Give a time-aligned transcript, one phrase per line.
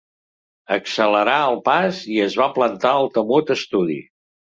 [0.75, 4.05] Accelerà el pas i es va plantar al temut estudi.